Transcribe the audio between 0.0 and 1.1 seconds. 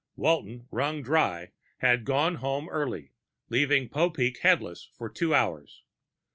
Walton, wrung